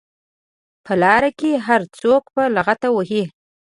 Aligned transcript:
په 0.85 0.93
لار 1.01 1.23
کې 1.39 1.51
هر 1.67 1.81
څوک 1.99 2.23
په 2.35 2.43
لغته 2.55 2.87
وهي. 2.95 3.23